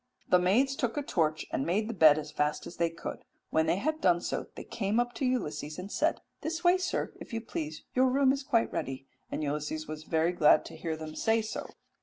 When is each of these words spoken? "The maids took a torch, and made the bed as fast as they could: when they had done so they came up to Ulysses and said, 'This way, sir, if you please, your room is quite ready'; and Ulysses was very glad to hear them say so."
"The 0.31 0.39
maids 0.39 0.75
took 0.75 0.97
a 0.97 1.03
torch, 1.03 1.45
and 1.51 1.63
made 1.63 1.87
the 1.87 1.93
bed 1.93 2.17
as 2.17 2.31
fast 2.31 2.65
as 2.65 2.77
they 2.77 2.89
could: 2.89 3.23
when 3.51 3.67
they 3.67 3.75
had 3.75 4.01
done 4.01 4.19
so 4.19 4.47
they 4.55 4.63
came 4.63 4.99
up 4.99 5.13
to 5.13 5.25
Ulysses 5.25 5.77
and 5.77 5.91
said, 5.91 6.21
'This 6.41 6.63
way, 6.63 6.79
sir, 6.79 7.13
if 7.19 7.33
you 7.33 7.39
please, 7.39 7.83
your 7.93 8.07
room 8.07 8.31
is 8.31 8.41
quite 8.41 8.73
ready'; 8.73 9.05
and 9.31 9.43
Ulysses 9.43 9.87
was 9.87 10.01
very 10.01 10.31
glad 10.31 10.65
to 10.65 10.75
hear 10.75 10.97
them 10.97 11.13
say 11.13 11.43
so." 11.43 11.69